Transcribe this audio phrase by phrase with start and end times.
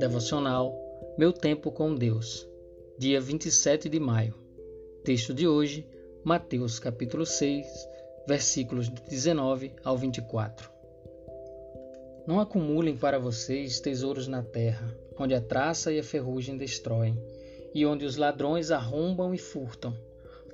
[0.00, 0.74] Devocional
[1.18, 2.48] Meu Tempo com Deus,
[2.96, 4.34] dia 27 de maio.
[5.04, 5.86] Texto de hoje,
[6.24, 7.66] Mateus capítulo 6,
[8.26, 10.70] versículos de 19 ao 24.
[12.26, 17.22] Não acumulem para vocês tesouros na terra, onde a traça e a ferrugem destroem,
[17.74, 19.94] e onde os ladrões arrombam e furtam,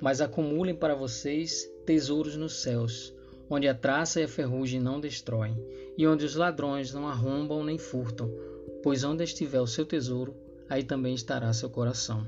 [0.01, 3.15] mas acumulem para vocês tesouros nos céus,
[3.49, 5.57] onde a traça e a ferrugem não destroem,
[5.97, 8.29] e onde os ladrões não arrombam nem furtam,
[8.87, 10.37] pois onde estiver o seu tesouro,
[10.69, 12.25] aí também estará seu coração.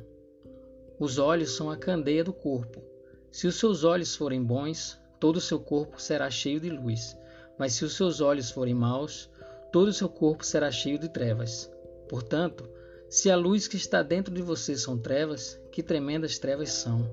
[0.98, 2.82] Os olhos são a candeia do corpo.
[3.30, 7.16] Se os seus olhos forem bons, todo o seu corpo será cheio de luz,
[7.56, 9.30] mas se os seus olhos forem maus,
[9.70, 11.70] todo o seu corpo será cheio de trevas.
[12.08, 12.68] Portanto,
[13.08, 17.08] se a luz que está dentro de você são trevas, que tremendas trevas são.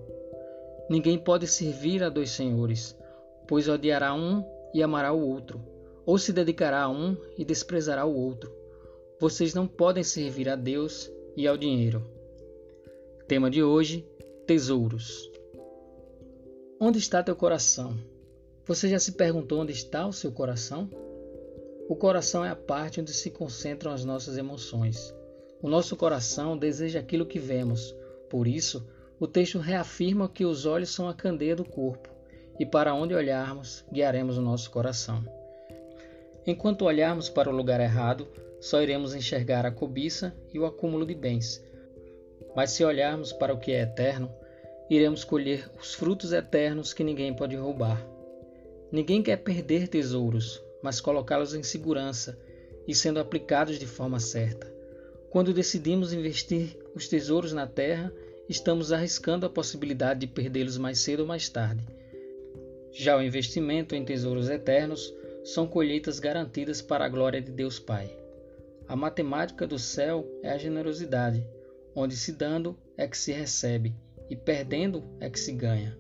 [0.90, 2.98] Ninguém pode servir a dois senhores,
[3.48, 4.43] pois odiará um
[4.73, 5.62] e amará o outro,
[6.04, 8.65] ou se dedicará a um e desprezará o outro.
[9.28, 12.05] Vocês não podem servir a Deus e ao dinheiro.
[13.27, 14.08] Tema de hoje:
[14.46, 15.32] Tesouros.
[16.80, 17.98] Onde está teu coração?
[18.68, 20.88] Você já se perguntou onde está o seu coração?
[21.90, 25.12] O coração é a parte onde se concentram as nossas emoções.
[25.60, 27.96] O nosso coração deseja aquilo que vemos,
[28.30, 28.88] por isso,
[29.20, 32.10] o texto reafirma que os olhos são a candeia do corpo
[32.60, 35.24] e para onde olharmos, guiaremos o nosso coração.
[36.46, 38.27] Enquanto olharmos para o lugar errado,
[38.66, 41.63] só iremos enxergar a cobiça e o acúmulo de bens.
[42.55, 44.27] Mas se olharmos para o que é eterno,
[44.90, 48.04] iremos colher os frutos eternos que ninguém pode roubar.
[48.91, 52.40] Ninguém quer perder tesouros, mas colocá-los em segurança
[52.88, 54.66] e sendo aplicados de forma certa.
[55.30, 58.12] Quando decidimos investir os tesouros na terra,
[58.49, 61.86] estamos arriscando a possibilidade de perdê-los mais cedo ou mais tarde.
[62.91, 65.13] Já o investimento em tesouros eternos
[65.44, 68.25] são colheitas garantidas para a glória de Deus Pai.
[68.88, 71.47] A matemática do céu é a generosidade,
[71.96, 73.96] onde se dando é que se recebe
[74.30, 75.98] e perdendo é que se ganha.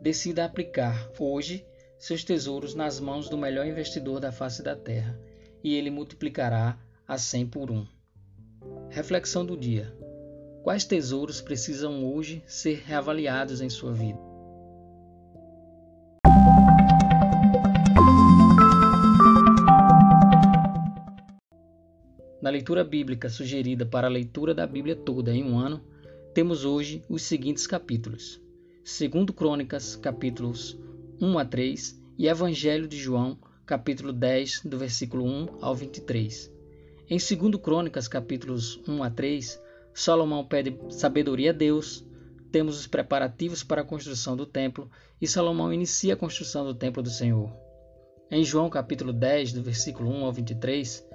[0.00, 1.66] Decida aplicar hoje
[1.98, 5.20] seus tesouros nas mãos do melhor investidor da face da terra,
[5.62, 7.86] e ele multiplicará a cem por um.
[8.88, 9.92] Reflexão do dia:
[10.62, 14.27] Quais tesouros precisam hoje ser reavaliados em sua vida?
[22.48, 25.84] Na leitura bíblica sugerida para a leitura da Bíblia toda em um ano,
[26.32, 28.40] temos hoje os seguintes capítulos:
[28.86, 30.74] 2 Crônicas, capítulos
[31.20, 36.50] 1 a 3 e Evangelho de João, capítulo 10, do versículo 1 ao 23.
[37.10, 39.60] Em 2 Crônicas, capítulos 1 a 3,
[39.92, 42.02] Salomão pede sabedoria a Deus,
[42.50, 47.02] temos os preparativos para a construção do templo e Salomão inicia a construção do templo
[47.02, 47.52] do Senhor.
[48.30, 51.07] Em João capítulo 10, do versículo 1 ao 23,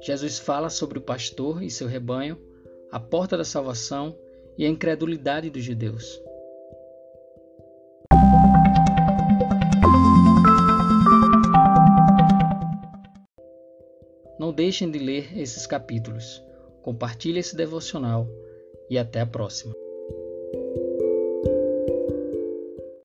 [0.00, 2.40] Jesus fala sobre o pastor e seu rebanho,
[2.90, 4.16] a porta da salvação
[4.56, 6.20] e a incredulidade dos judeus.
[14.38, 16.42] Não deixem de ler esses capítulos.
[16.82, 18.26] Compartilhe esse devocional
[18.88, 19.74] e até a próxima.